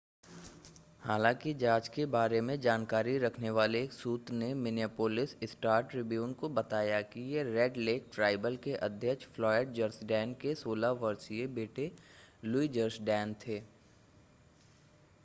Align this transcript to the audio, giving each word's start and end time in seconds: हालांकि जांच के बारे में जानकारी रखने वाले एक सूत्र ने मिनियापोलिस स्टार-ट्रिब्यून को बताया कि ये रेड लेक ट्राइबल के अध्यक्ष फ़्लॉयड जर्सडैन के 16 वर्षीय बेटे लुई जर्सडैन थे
हालांकि 1.01 1.53
जांच 1.53 1.87
के 1.87 2.05
बारे 2.05 2.39
में 2.41 2.59
जानकारी 2.61 3.17
रखने 3.17 3.49
वाले 3.49 3.81
एक 3.83 3.93
सूत्र 3.93 4.33
ने 4.33 4.53
मिनियापोलिस 4.53 5.35
स्टार-ट्रिब्यून 5.43 6.33
को 6.33 6.49
बताया 6.49 7.01
कि 7.01 7.21
ये 7.33 7.43
रेड 7.43 7.77
लेक 7.77 8.09
ट्राइबल 8.13 8.57
के 8.57 8.73
अध्यक्ष 8.79 9.25
फ़्लॉयड 9.25 9.73
जर्सडैन 9.73 10.33
के 10.33 10.55
16 10.55 10.97
वर्षीय 11.01 11.47
बेटे 11.47 11.91
लुई 12.45 12.67
जर्सडैन 12.69 13.35
थे 13.47 13.61